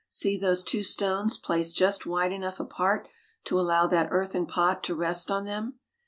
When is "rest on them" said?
4.95-5.75